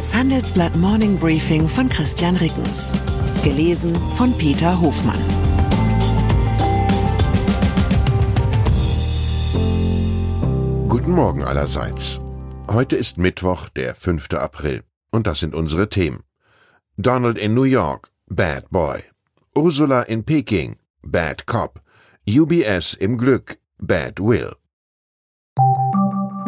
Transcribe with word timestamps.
Das 0.00 0.14
Handelsblatt 0.14 0.74
Morning 0.76 1.18
Briefing 1.18 1.68
von 1.68 1.86
Christian 1.90 2.34
Rickens. 2.36 2.90
Gelesen 3.44 3.94
von 4.16 4.32
Peter 4.38 4.80
Hofmann. 4.80 5.20
Guten 10.88 11.10
Morgen 11.10 11.44
allerseits. 11.44 12.18
Heute 12.66 12.96
ist 12.96 13.18
Mittwoch, 13.18 13.68
der 13.68 13.94
5. 13.94 14.32
April. 14.32 14.84
Und 15.10 15.26
das 15.26 15.40
sind 15.40 15.54
unsere 15.54 15.90
Themen. 15.90 16.22
Donald 16.96 17.36
in 17.36 17.52
New 17.52 17.64
York, 17.64 18.08
Bad 18.26 18.70
Boy. 18.70 19.00
Ursula 19.54 20.00
in 20.00 20.24
Peking, 20.24 20.76
Bad 21.02 21.44
Cop. 21.44 21.82
UBS 22.26 22.94
im 22.94 23.18
Glück, 23.18 23.58
Bad 23.76 24.18
Will. 24.18 24.56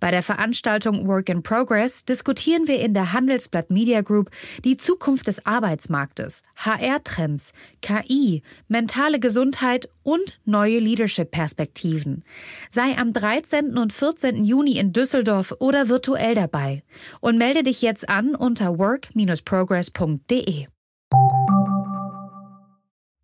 Bei 0.00 0.10
der 0.10 0.22
Veranstaltung 0.22 1.06
Work 1.06 1.28
in 1.28 1.42
Progress 1.42 2.04
diskutieren 2.04 2.66
wir 2.66 2.80
in 2.80 2.94
der 2.94 3.12
Handelsblatt 3.12 3.70
Media 3.70 4.00
Group 4.02 4.30
die 4.64 4.76
Zukunft 4.76 5.26
des 5.26 5.44
Arbeitsmarktes, 5.46 6.42
HR-Trends, 6.56 7.52
KI, 7.82 8.42
mentale 8.68 9.20
Gesundheit 9.20 9.88
und 10.02 10.38
neue 10.44 10.78
Leadership-Perspektiven. 10.78 12.24
Sei 12.70 12.96
am 12.96 13.12
13. 13.12 13.76
und 13.78 13.92
14. 13.92 14.44
Juni 14.44 14.78
in 14.78 14.92
Düsseldorf 14.92 15.54
oder 15.58 15.88
virtuell 15.88 16.34
dabei 16.34 16.82
und 17.20 17.38
melde 17.38 17.62
dich 17.62 17.82
jetzt 17.82 18.08
an 18.08 18.34
unter 18.34 18.78
work-progress.de. 18.78 20.66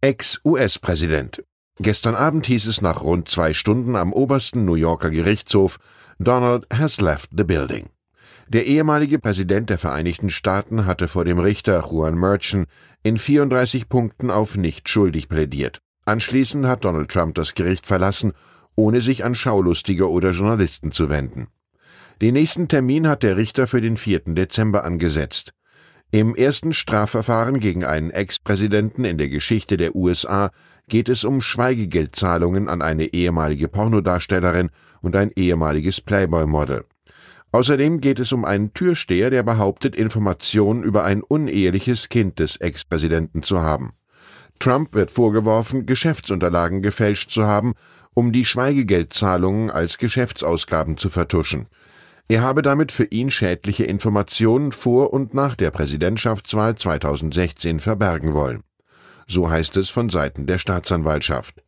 Ex-US-Präsident. 0.01 1.45
Gestern 1.79 2.15
Abend 2.15 2.47
hieß 2.47 2.67
es 2.67 2.83
nach 2.83 3.03
rund 3.03 3.29
zwei 3.29 3.53
Stunden 3.55 3.97
am 3.97 4.13
obersten 4.13 4.65
New 4.65 4.75
Yorker 4.75 5.11
Gerichtshof, 5.11 5.79
Donald 6.25 6.67
has 6.73 7.01
left 7.01 7.31
the 7.37 7.45
building. 7.45 7.91
Der 8.49 8.67
ehemalige 8.67 9.19
Präsident 9.19 9.71
der 9.71 9.79
Vereinigten 9.79 10.31
Staaten 10.31 10.87
hatte 10.87 11.09
vor 11.09 11.25
dem 11.25 11.39
Richter 11.39 11.83
Juan 11.91 12.19
Merchant 12.19 12.69
in 13.03 13.19
34 13.19 13.89
Punkten 13.89 14.31
auf 14.31 14.57
nicht 14.57 14.89
schuldig 14.89 15.29
plädiert. 15.29 15.81
Anschließend 16.05 16.67
hat 16.67 16.85
Donald 16.85 17.11
Trump 17.11 17.35
das 17.35 17.55
Gericht 17.55 17.87
verlassen, 17.87 18.33
ohne 18.77 19.01
sich 19.01 19.25
an 19.25 19.35
Schaulustige 19.35 20.11
oder 20.11 20.31
Journalisten 20.31 20.93
zu 20.93 21.09
wenden. 21.09 21.49
Den 22.21 22.35
nächsten 22.35 22.69
Termin 22.69 23.09
hat 23.09 23.23
der 23.23 23.37
Richter 23.37 23.67
für 23.67 23.81
den 23.81 23.97
4. 23.97 24.21
Dezember 24.35 24.85
angesetzt. 24.85 25.53
Im 26.11 26.37
ersten 26.37 26.73
Strafverfahren 26.73 27.59
gegen 27.59 27.85
einen 27.85 28.11
Ex-Präsidenten 28.11 29.05
in 29.05 29.17
der 29.17 29.29
Geschichte 29.29 29.77
der 29.77 29.97
USA 29.97 30.51
geht 30.93 31.09
es 31.09 31.25
um 31.25 31.41
Schweigegeldzahlungen 31.41 32.69
an 32.69 32.83
eine 32.83 33.15
ehemalige 33.15 33.67
Pornodarstellerin 33.67 34.69
und 35.01 35.17
ein 35.17 35.31
ehemaliges 35.35 36.03
Playboy-Model. 36.03 36.85
Außerdem 37.51 38.03
geht 38.03 38.19
es 38.19 38.31
um 38.31 38.45
einen 38.45 38.75
Türsteher, 38.75 39.31
der 39.31 39.43
behauptet, 39.43 39.97
Informationen 39.97 40.83
über 40.83 41.05
ein 41.05 41.23
uneheliches 41.23 42.11
Kind 42.11 42.39
des 42.39 42.59
Ex-Präsidenten 42.59 43.43
zu 43.43 43.63
haben. 43.63 43.95
Trump 44.59 44.95
wird 44.95 45.11
vorgeworfen, 45.11 45.87
Geschäftsunterlagen 45.87 46.83
gefälscht 46.83 47.31
zu 47.31 47.47
haben, 47.47 47.73
um 48.13 48.31
die 48.31 48.45
Schweigegeldzahlungen 48.45 49.71
als 49.71 49.97
Geschäftsausgaben 49.97 50.99
zu 50.99 51.09
vertuschen. 51.09 51.69
Er 52.29 52.43
habe 52.43 52.61
damit 52.61 52.93
für 52.93 53.05
ihn 53.05 53.31
schädliche 53.31 53.85
Informationen 53.85 54.73
vor 54.73 55.15
und 55.15 55.33
nach 55.33 55.55
der 55.55 55.71
Präsidentschaftswahl 55.71 56.77
2016 56.77 57.81
verbergen 57.81 58.35
wollen. 58.35 58.63
So 59.27 59.51
heißt 59.51 59.77
es 59.77 59.91
von 59.91 60.09
Seiten 60.09 60.47
der 60.47 60.59
Staatsanwaltschaft. 60.59 61.63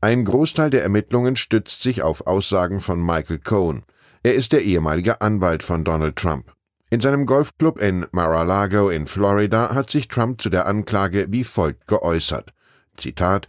Ein 0.00 0.24
Großteil 0.24 0.70
der 0.70 0.82
Ermittlungen 0.82 1.36
stützt 1.36 1.82
sich 1.82 2.02
auf 2.02 2.26
Aussagen 2.26 2.80
von 2.80 3.04
Michael 3.04 3.38
Cohen. 3.38 3.82
Er 4.22 4.34
ist 4.34 4.52
der 4.52 4.62
ehemalige 4.62 5.20
Anwalt 5.20 5.62
von 5.62 5.84
Donald 5.84 6.16
Trump. 6.16 6.52
In 6.90 7.00
seinem 7.00 7.26
Golfclub 7.26 7.80
in 7.80 8.06
Mar-a-Lago 8.10 8.88
in 8.90 9.06
Florida 9.06 9.74
hat 9.74 9.90
sich 9.90 10.08
Trump 10.08 10.40
zu 10.40 10.50
der 10.50 10.66
Anklage 10.66 11.26
wie 11.30 11.44
folgt 11.44 11.86
geäußert. 11.86 12.52
Zitat 12.96 13.46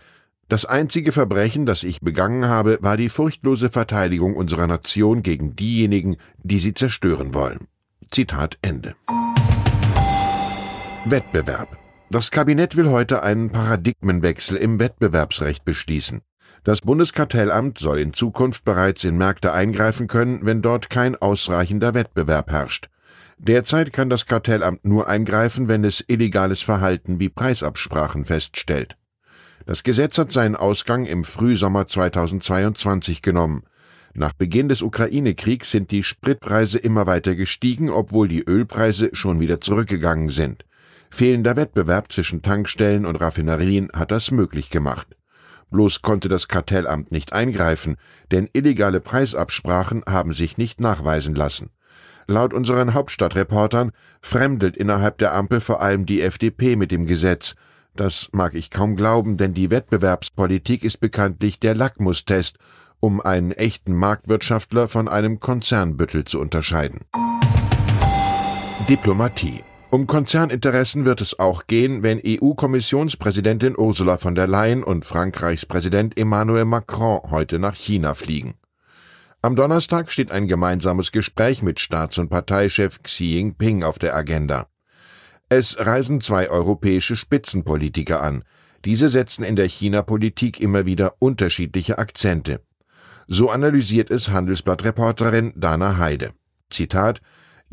das 0.51 0.65
einzige 0.65 1.13
Verbrechen, 1.13 1.65
das 1.65 1.83
ich 1.83 2.01
begangen 2.01 2.49
habe, 2.49 2.77
war 2.81 2.97
die 2.97 3.07
furchtlose 3.07 3.69
Verteidigung 3.69 4.35
unserer 4.35 4.67
Nation 4.67 5.23
gegen 5.23 5.55
diejenigen, 5.55 6.17
die 6.43 6.59
sie 6.59 6.73
zerstören 6.73 7.33
wollen. 7.33 7.69
Zitat 8.11 8.57
Ende. 8.61 8.95
Wettbewerb. 11.05 11.79
Das 12.11 12.29
Kabinett 12.29 12.75
will 12.75 12.89
heute 12.89 13.23
einen 13.23 13.51
Paradigmenwechsel 13.51 14.57
im 14.57 14.81
Wettbewerbsrecht 14.81 15.63
beschließen. 15.63 16.19
Das 16.65 16.81
Bundeskartellamt 16.81 17.77
soll 17.77 17.99
in 17.99 18.11
Zukunft 18.11 18.65
bereits 18.65 19.05
in 19.05 19.17
Märkte 19.17 19.53
eingreifen 19.53 20.07
können, 20.07 20.45
wenn 20.45 20.61
dort 20.61 20.89
kein 20.89 21.15
ausreichender 21.15 21.93
Wettbewerb 21.93 22.51
herrscht. 22.51 22.89
Derzeit 23.37 23.93
kann 23.93 24.09
das 24.09 24.25
Kartellamt 24.25 24.83
nur 24.83 25.07
eingreifen, 25.07 25.69
wenn 25.69 25.85
es 25.85 26.03
illegales 26.05 26.61
Verhalten 26.61 27.21
wie 27.21 27.29
Preisabsprachen 27.29 28.25
feststellt. 28.25 28.97
Das 29.65 29.83
Gesetz 29.83 30.17
hat 30.17 30.33
seinen 30.33 30.57
Ausgang 30.57 31.05
im 31.05 31.23
Frühsommer 31.23 31.87
2022 31.87 33.21
genommen. 33.21 33.63
Nach 34.13 34.33
Beginn 34.33 34.67
des 34.67 34.81
Ukraine-Kriegs 34.81 35.71
sind 35.71 35.91
die 35.91 36.03
Spritpreise 36.03 36.77
immer 36.77 37.07
weiter 37.07 37.35
gestiegen, 37.35 37.89
obwohl 37.89 38.27
die 38.27 38.43
Ölpreise 38.43 39.11
schon 39.13 39.39
wieder 39.39 39.61
zurückgegangen 39.61 40.27
sind. 40.27 40.65
Fehlender 41.11 41.55
Wettbewerb 41.55 42.11
zwischen 42.11 42.41
Tankstellen 42.41 43.05
und 43.05 43.17
Raffinerien 43.17 43.89
hat 43.93 44.11
das 44.11 44.31
möglich 44.31 44.69
gemacht. 44.69 45.07
Bloß 45.69 46.01
konnte 46.01 46.29
das 46.29 46.47
Kartellamt 46.47 47.11
nicht 47.11 47.33
eingreifen, 47.33 47.97
denn 48.31 48.49
illegale 48.53 49.01
Preisabsprachen 49.01 50.03
haben 50.07 50.33
sich 50.33 50.57
nicht 50.57 50.79
nachweisen 50.81 51.35
lassen. 51.35 51.69
Laut 52.27 52.53
unseren 52.53 52.93
Hauptstadtreportern 52.93 53.91
fremdelt 54.21 54.77
innerhalb 54.77 55.17
der 55.17 55.33
Ampel 55.33 55.59
vor 55.61 55.81
allem 55.81 56.05
die 56.05 56.21
FDP 56.21 56.75
mit 56.75 56.91
dem 56.91 57.05
Gesetz, 57.05 57.55
das 57.95 58.29
mag 58.31 58.55
ich 58.55 58.69
kaum 58.69 58.95
glauben, 58.95 59.37
denn 59.37 59.53
die 59.53 59.69
Wettbewerbspolitik 59.69 60.83
ist 60.83 60.99
bekanntlich 60.99 61.59
der 61.59 61.75
Lackmustest, 61.75 62.57
um 62.99 63.19
einen 63.19 63.51
echten 63.51 63.93
Marktwirtschaftler 63.93 64.87
von 64.87 65.09
einem 65.09 65.39
Konzernbüttel 65.39 66.23
zu 66.23 66.39
unterscheiden. 66.39 66.99
Diplomatie. 68.87 69.61
Um 69.91 70.07
Konzerninteressen 70.07 71.03
wird 71.03 71.19
es 71.19 71.37
auch 71.37 71.67
gehen, 71.67 72.01
wenn 72.01 72.21
EU-Kommissionspräsidentin 72.25 73.77
Ursula 73.77 74.15
von 74.15 74.35
der 74.35 74.47
Leyen 74.47 74.85
und 74.85 75.03
Frankreichs 75.03 75.65
Präsident 75.65 76.17
Emmanuel 76.17 76.63
Macron 76.63 77.19
heute 77.29 77.59
nach 77.59 77.75
China 77.75 78.13
fliegen. 78.13 78.53
Am 79.41 79.57
Donnerstag 79.57 80.09
steht 80.09 80.31
ein 80.31 80.47
gemeinsames 80.47 81.11
Gespräch 81.11 81.61
mit 81.61 81.81
Staats- 81.81 82.19
und 82.19 82.29
Parteichef 82.29 83.03
Xi 83.03 83.33
Jinping 83.33 83.83
auf 83.83 83.99
der 83.99 84.15
Agenda. 84.15 84.67
Es 85.49 85.75
reisen 85.77 86.21
zwei 86.21 86.49
europäische 86.49 87.17
Spitzenpolitiker 87.17 88.23
an. 88.23 88.45
Diese 88.85 89.09
setzen 89.09 89.43
in 89.43 89.57
der 89.57 89.67
China-Politik 89.67 90.61
immer 90.61 90.85
wieder 90.85 91.15
unterschiedliche 91.19 91.97
Akzente. 91.97 92.61
So 93.27 93.49
analysiert 93.49 94.09
es 94.09 94.29
Handelsblatt-Reporterin 94.29 95.51
Dana 95.57 95.97
Heide. 95.97 96.31
Zitat 96.69 97.19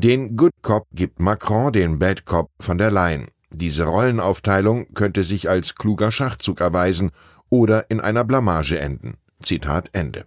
Den 0.00 0.36
Good 0.36 0.52
Cop 0.62 0.86
gibt 0.94 1.18
Macron 1.18 1.72
den 1.72 1.98
Bad 1.98 2.24
Cop 2.24 2.52
von 2.60 2.78
der 2.78 2.92
Leyen. 2.92 3.26
Diese 3.50 3.82
Rollenaufteilung 3.82 4.94
könnte 4.94 5.24
sich 5.24 5.48
als 5.48 5.74
kluger 5.74 6.12
Schachzug 6.12 6.60
erweisen 6.60 7.10
oder 7.50 7.90
in 7.90 7.98
einer 7.98 8.22
Blamage 8.22 8.78
enden. 8.78 9.14
Zitat 9.42 9.88
Ende. 9.94 10.26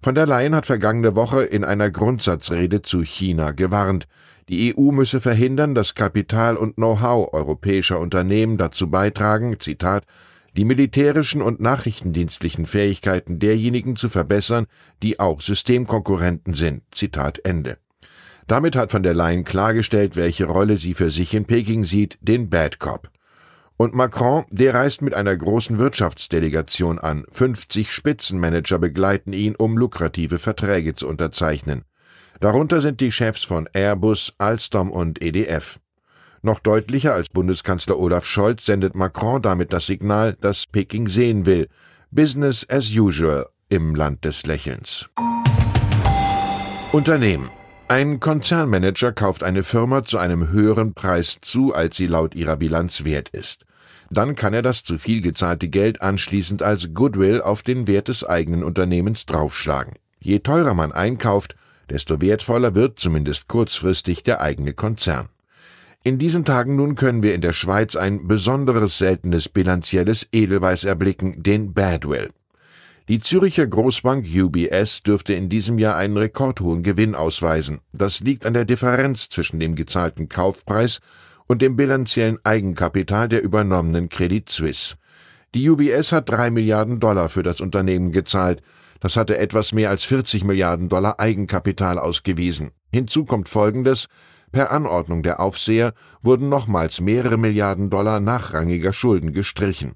Von 0.00 0.14
der 0.14 0.28
Leyen 0.28 0.54
hat 0.54 0.66
vergangene 0.66 1.16
Woche 1.16 1.42
in 1.42 1.64
einer 1.64 1.90
Grundsatzrede 1.90 2.80
zu 2.80 3.02
China 3.02 3.50
gewarnt. 3.50 4.06
Die 4.48 4.72
EU 4.78 4.92
müsse 4.92 5.20
verhindern, 5.20 5.74
dass 5.74 5.96
Kapital 5.96 6.56
und 6.56 6.76
Know-how 6.76 7.34
europäischer 7.34 7.98
Unternehmen 7.98 8.56
dazu 8.56 8.88
beitragen, 8.88 9.58
Zitat, 9.58 10.04
die 10.56 10.64
militärischen 10.64 11.42
und 11.42 11.58
nachrichtendienstlichen 11.58 12.66
Fähigkeiten 12.66 13.40
derjenigen 13.40 13.96
zu 13.96 14.08
verbessern, 14.08 14.68
die 15.02 15.18
auch 15.18 15.40
Systemkonkurrenten 15.40 16.54
sind. 16.54 16.84
Zitat 16.92 17.40
Ende. 17.44 17.78
Damit 18.46 18.76
hat 18.76 18.92
von 18.92 19.02
der 19.02 19.14
Leyen 19.14 19.44
klargestellt, 19.44 20.14
welche 20.14 20.44
Rolle 20.44 20.76
sie 20.76 20.94
für 20.94 21.10
sich 21.10 21.34
in 21.34 21.46
Peking 21.46 21.84
sieht, 21.84 22.16
den 22.20 22.48
Bad 22.48 22.78
Cop. 22.78 23.10
Und 23.76 23.94
Macron, 23.94 24.44
der 24.50 24.72
reist 24.72 25.02
mit 25.02 25.14
einer 25.14 25.36
großen 25.36 25.78
Wirtschaftsdelegation 25.78 26.98
an. 26.98 27.24
50 27.30 27.90
Spitzenmanager 27.90 28.78
begleiten 28.78 29.32
ihn, 29.32 29.54
um 29.56 29.76
lukrative 29.76 30.38
Verträge 30.38 30.94
zu 30.94 31.08
unterzeichnen. 31.08 31.84
Darunter 32.40 32.80
sind 32.80 33.00
die 33.00 33.12
Chefs 33.12 33.44
von 33.44 33.68
Airbus, 33.72 34.32
Alstom 34.38 34.90
und 34.90 35.20
EDF. 35.20 35.78
Noch 36.42 36.60
deutlicher 36.60 37.14
als 37.14 37.28
Bundeskanzler 37.28 37.98
Olaf 37.98 38.24
Scholz 38.24 38.64
sendet 38.64 38.94
Macron 38.94 39.42
damit 39.42 39.72
das 39.72 39.86
Signal, 39.86 40.36
dass 40.40 40.66
Peking 40.66 41.08
sehen 41.08 41.44
will. 41.44 41.68
Business 42.10 42.64
as 42.70 42.94
usual 42.94 43.46
im 43.68 43.94
Land 43.94 44.24
des 44.24 44.46
Lächelns. 44.46 45.08
Unternehmen. 46.92 47.50
Ein 47.88 48.18
Konzernmanager 48.18 49.12
kauft 49.12 49.44
eine 49.44 49.62
Firma 49.62 50.02
zu 50.02 50.18
einem 50.18 50.48
höheren 50.48 50.92
Preis 50.92 51.38
zu, 51.40 51.72
als 51.72 51.96
sie 51.96 52.08
laut 52.08 52.34
ihrer 52.34 52.56
Bilanz 52.56 53.04
wert 53.04 53.28
ist. 53.28 53.64
Dann 54.10 54.34
kann 54.34 54.54
er 54.54 54.62
das 54.62 54.82
zu 54.82 54.98
viel 54.98 55.20
gezahlte 55.20 55.68
Geld 55.68 56.02
anschließend 56.02 56.62
als 56.62 56.94
Goodwill 56.94 57.40
auf 57.40 57.62
den 57.62 57.86
Wert 57.86 58.08
des 58.08 58.24
eigenen 58.24 58.64
Unternehmens 58.64 59.24
draufschlagen. 59.24 59.94
Je 60.18 60.40
teurer 60.40 60.74
man 60.74 60.90
einkauft, 60.90 61.54
desto 61.88 62.20
wertvoller 62.20 62.74
wird 62.74 62.98
zumindest 62.98 63.46
kurzfristig 63.46 64.24
der 64.24 64.40
eigene 64.40 64.72
Konzern. 64.72 65.28
In 66.02 66.18
diesen 66.18 66.44
Tagen 66.44 66.74
nun 66.74 66.96
können 66.96 67.22
wir 67.22 67.34
in 67.34 67.40
der 67.40 67.52
Schweiz 67.52 67.94
ein 67.94 68.26
besonderes 68.26 68.98
seltenes 68.98 69.48
bilanzielles 69.48 70.26
Edelweiß 70.32 70.82
erblicken, 70.82 71.40
den 71.44 71.72
Badwill. 71.72 72.30
Die 73.08 73.20
Züricher 73.20 73.68
Großbank 73.68 74.26
UBS 74.26 75.04
dürfte 75.04 75.32
in 75.32 75.48
diesem 75.48 75.78
Jahr 75.78 75.94
einen 75.94 76.16
rekordhohen 76.16 76.82
Gewinn 76.82 77.14
ausweisen. 77.14 77.78
Das 77.92 78.18
liegt 78.18 78.44
an 78.44 78.52
der 78.52 78.64
Differenz 78.64 79.28
zwischen 79.28 79.60
dem 79.60 79.76
gezahlten 79.76 80.28
Kaufpreis 80.28 80.98
und 81.46 81.62
dem 81.62 81.76
bilanziellen 81.76 82.38
Eigenkapital 82.42 83.28
der 83.28 83.44
übernommenen 83.44 84.08
Credit 84.08 84.48
Suisse. 84.48 84.96
Die 85.54 85.70
UBS 85.70 86.10
hat 86.10 86.28
drei 86.28 86.50
Milliarden 86.50 86.98
Dollar 86.98 87.28
für 87.28 87.44
das 87.44 87.60
Unternehmen 87.60 88.10
gezahlt. 88.10 88.60
Das 88.98 89.16
hatte 89.16 89.38
etwas 89.38 89.72
mehr 89.72 89.90
als 89.90 90.02
40 90.02 90.42
Milliarden 90.42 90.88
Dollar 90.88 91.20
Eigenkapital 91.20 92.00
ausgewiesen. 92.00 92.72
Hinzu 92.92 93.24
kommt 93.24 93.48
Folgendes. 93.48 94.08
Per 94.50 94.72
Anordnung 94.72 95.22
der 95.22 95.38
Aufseher 95.38 95.94
wurden 96.22 96.48
nochmals 96.48 97.00
mehrere 97.00 97.36
Milliarden 97.36 97.88
Dollar 97.88 98.18
nachrangiger 98.18 98.92
Schulden 98.92 99.32
gestrichen. 99.32 99.94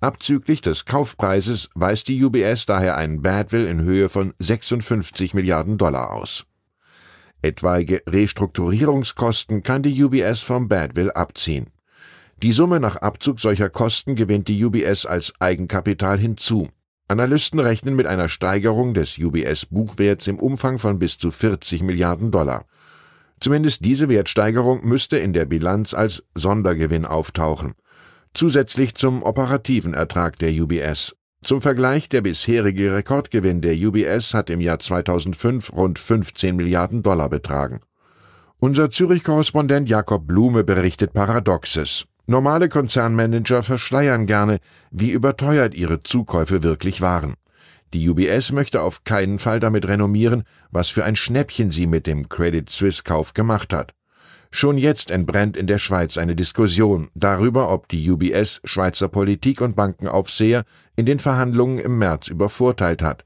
Abzüglich 0.00 0.60
des 0.60 0.84
Kaufpreises 0.84 1.70
weist 1.74 2.06
die 2.06 2.22
UBS 2.22 2.66
daher 2.66 2.96
einen 2.96 3.20
Badwill 3.20 3.66
in 3.66 3.82
Höhe 3.82 4.08
von 4.08 4.32
56 4.38 5.34
Milliarden 5.34 5.76
Dollar 5.76 6.12
aus. 6.12 6.46
Etwaige 7.42 8.02
Restrukturierungskosten 8.06 9.64
kann 9.64 9.82
die 9.82 10.04
UBS 10.04 10.42
vom 10.42 10.68
Badwill 10.68 11.10
abziehen. 11.10 11.70
Die 12.40 12.52
Summe 12.52 12.78
nach 12.78 12.94
Abzug 12.94 13.40
solcher 13.40 13.70
Kosten 13.70 14.14
gewinnt 14.14 14.46
die 14.46 14.64
UBS 14.64 15.04
als 15.04 15.32
Eigenkapital 15.40 16.16
hinzu. 16.16 16.68
Analysten 17.08 17.58
rechnen 17.58 17.96
mit 17.96 18.06
einer 18.06 18.28
Steigerung 18.28 18.94
des 18.94 19.18
UBS-Buchwerts 19.18 20.28
im 20.28 20.38
Umfang 20.38 20.78
von 20.78 21.00
bis 21.00 21.18
zu 21.18 21.32
40 21.32 21.82
Milliarden 21.82 22.30
Dollar. 22.30 22.66
Zumindest 23.40 23.84
diese 23.84 24.08
Wertsteigerung 24.08 24.86
müsste 24.86 25.18
in 25.18 25.32
der 25.32 25.44
Bilanz 25.44 25.92
als 25.92 26.22
Sondergewinn 26.36 27.04
auftauchen 27.04 27.74
zusätzlich 28.34 28.94
zum 28.94 29.22
operativen 29.22 29.94
Ertrag 29.94 30.38
der 30.38 30.50
UBS. 30.50 31.14
Zum 31.42 31.62
Vergleich, 31.62 32.08
der 32.08 32.20
bisherige 32.20 32.94
Rekordgewinn 32.94 33.60
der 33.60 33.74
UBS 33.74 34.34
hat 34.34 34.50
im 34.50 34.60
Jahr 34.60 34.78
2005 34.78 35.72
rund 35.72 35.98
15 35.98 36.56
Milliarden 36.56 37.02
Dollar 37.02 37.28
betragen. 37.28 37.80
Unser 38.58 38.90
Zürich-Korrespondent 38.90 39.88
Jakob 39.88 40.26
Blume 40.26 40.64
berichtet 40.64 41.12
Paradoxes. 41.12 42.06
Normale 42.26 42.68
Konzernmanager 42.68 43.62
verschleiern 43.62 44.26
gerne, 44.26 44.58
wie 44.90 45.10
überteuert 45.10 45.74
ihre 45.74 46.02
Zukäufe 46.02 46.62
wirklich 46.62 47.00
waren. 47.00 47.34
Die 47.94 48.08
UBS 48.08 48.52
möchte 48.52 48.82
auf 48.82 49.04
keinen 49.04 49.38
Fall 49.38 49.60
damit 49.60 49.88
renommieren, 49.88 50.42
was 50.70 50.88
für 50.90 51.04
ein 51.04 51.16
Schnäppchen 51.16 51.70
sie 51.70 51.86
mit 51.86 52.06
dem 52.06 52.28
Credit 52.28 52.68
Suisse 52.68 53.02
Kauf 53.02 53.32
gemacht 53.32 53.72
hat. 53.72 53.94
Schon 54.50 54.78
jetzt 54.78 55.10
entbrennt 55.10 55.56
in 55.56 55.66
der 55.66 55.78
Schweiz 55.78 56.16
eine 56.16 56.34
Diskussion 56.34 57.10
darüber, 57.14 57.70
ob 57.70 57.88
die 57.88 58.10
UBS 58.10 58.60
Schweizer 58.64 59.08
Politik 59.08 59.60
und 59.60 59.76
Bankenaufseher 59.76 60.64
in 60.96 61.06
den 61.06 61.18
Verhandlungen 61.18 61.78
im 61.78 61.98
März 61.98 62.28
übervorteilt 62.28 63.02
hat. 63.02 63.24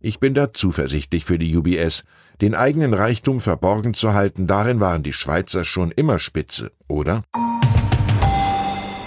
Ich 0.00 0.18
bin 0.18 0.34
da 0.34 0.52
zuversichtlich 0.52 1.24
für 1.24 1.38
die 1.38 1.54
UBS. 1.56 2.04
Den 2.40 2.54
eigenen 2.54 2.94
Reichtum 2.94 3.40
verborgen 3.40 3.94
zu 3.94 4.14
halten, 4.14 4.46
darin 4.46 4.80
waren 4.80 5.02
die 5.02 5.12
Schweizer 5.12 5.64
schon 5.64 5.92
immer 5.92 6.18
spitze, 6.18 6.72
oder? 6.88 7.22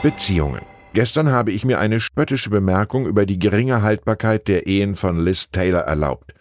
Beziehungen. 0.02 0.62
Gestern 0.94 1.30
habe 1.30 1.52
ich 1.52 1.66
mir 1.66 1.80
eine 1.80 2.00
spöttische 2.00 2.50
Bemerkung 2.50 3.08
über 3.08 3.26
die 3.26 3.40
geringe 3.40 3.82
Haltbarkeit 3.82 4.48
der 4.48 4.68
Ehen 4.68 4.96
von 4.96 5.20
Liz 5.26 5.50
Taylor 5.50 5.82
erlaubt. 5.82 6.34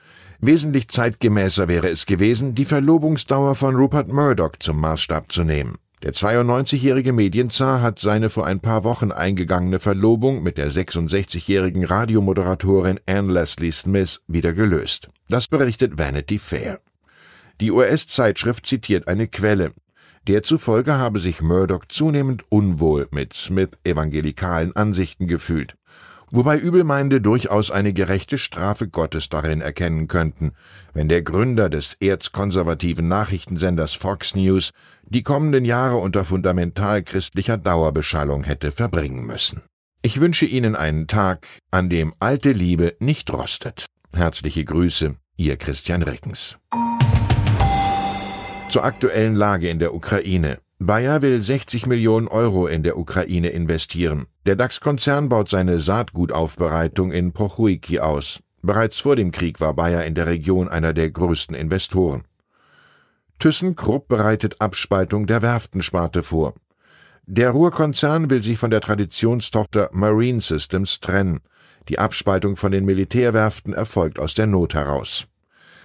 Wesentlich 0.47 0.89
zeitgemäßer 0.89 1.69
wäre 1.69 1.89
es 1.89 2.05
gewesen, 2.05 2.55
die 2.55 2.67
Verlobungsdauer 2.67 3.55
von 3.55 3.77
Rupert 3.77 4.09
Murdoch 4.09 4.57
zum 4.59 4.79
Maßstab 4.79 5.33
zu 5.33 5.43
nehmen. 5.43 5.79
Der 6.03 6.13
92-jährige 6.13 7.15
Medienzar 7.15 7.81
hat 7.81 7.99
seine 7.99 8.29
vor 8.29 8.45
ein 8.45 8.61
paar 8.61 8.85
Wochen 8.85 9.11
eingegangene 9.11 9.81
Verlobung 9.81 10.43
mit 10.43 10.59
der 10.59 10.71
66-jährigen 10.71 11.85
Radiomoderatorin 11.85 13.01
Anne 13.07 13.33
Leslie 13.33 13.73
Smith 13.73 14.21
wieder 14.27 14.53
gelöst. 14.53 15.09
Das 15.31 15.49
berichtet 15.49 15.97
Vanity 15.97 16.39
Fair. 16.39 16.79
Die 17.63 17.71
US-Zeitschrift 17.71 18.67
zitiert 18.67 19.09
eine 19.09 19.29
Quelle. 19.29 19.73
Der 20.27 20.43
zufolge 20.43 20.99
habe 20.99 21.21
sich 21.21 21.41
Murdoch 21.41 21.87
zunehmend 21.87 22.45
unwohl 22.51 23.09
mit 23.13 23.33
Smith 23.33 23.71
evangelikalen 23.83 24.77
Ansichten 24.77 25.27
gefühlt 25.27 25.75
wobei 26.35 26.59
Übelmeinde 26.59 27.21
durchaus 27.21 27.71
eine 27.71 27.93
gerechte 27.93 28.39
Strafe 28.39 28.89
Gottes 28.89 29.29
darin 29.29 29.61
erkennen 29.61 30.09
könnten, 30.09 30.53
wenn 30.93 31.09
der 31.09 31.23
Gründer 31.23 31.71
des 31.71 31.97
erzkonservativen 32.01 33.07
Nachrichtensenders 33.07 33.95
Fox 33.95 34.35
News 34.35 34.71
die 35.05 35.23
kommenden 35.23 35.65
Jahre 35.65 35.97
unter 35.97 36.25
fundamental 36.25 37.03
christlicher 37.03 37.57
Dauerbeschallung 37.57 38.43
hätte 38.43 38.73
verbringen 38.73 39.25
müssen. 39.25 39.63
Ich 40.03 40.21
wünsche 40.21 40.45
Ihnen 40.45 40.75
einen 40.77 41.07
Tag, 41.07 41.47
an 41.71 41.89
dem 41.89 42.15
alte 42.19 42.53
Liebe 42.53 42.97
nicht 42.99 43.33
rostet. 43.33 43.87
Herzliche 44.13 44.65
Grüße, 44.65 45.15
Ihr 45.37 45.57
Christian 45.57 46.03
Reckens. 46.03 46.59
Zur 48.69 48.85
aktuellen 48.85 49.37
Lage 49.37 49.69
in 49.69 49.79
der 49.79 49.95
Ukraine. 49.95 50.59
Bayer 50.79 51.23
will 51.23 51.41
60 51.41 51.87
Millionen 51.87 52.27
Euro 52.27 52.67
in 52.67 52.83
der 52.83 52.99
Ukraine 52.99 53.49
investieren. 53.49 54.27
Der 54.45 54.57
DAX-Konzern 54.57 55.29
baut 55.29 55.49
seine 55.49 55.79
Saatgutaufbereitung 55.79 57.13
in 57.13 57.33
Pochuiki 57.33 58.01
aus. 58.01 58.41
Bereits 58.61 59.01
vor 59.01 59.15
dem 59.15 59.31
Krieg 59.31 59.61
war 59.61 59.75
Bayer 59.75 60.05
in 60.05 60.15
der 60.15 60.27
Region 60.27 60.69
einer 60.69 60.93
der 60.93 61.11
größten 61.11 61.55
Investoren. 61.55 62.25
ThyssenKrupp 63.39 64.09
bereitet 64.09 64.61
Abspaltung 64.61 65.27
der 65.27 65.43
Werftensparte 65.43 66.23
vor. 66.23 66.55
Der 67.27 67.51
Ruhrkonzern 67.51 68.29
will 68.29 68.43
sich 68.43 68.59
von 68.59 68.71
der 68.71 68.81
Traditionstochter 68.81 69.91
Marine 69.93 70.41
Systems 70.41 71.01
trennen. 71.01 71.41
Die 71.89 71.99
Abspaltung 71.99 72.57
von 72.57 72.73
den 72.73 72.85
Militärwerften 72.85 73.75
erfolgt 73.75 74.19
aus 74.19 74.35
der 74.35 74.47
Not 74.47 74.75
heraus. 74.75 75.27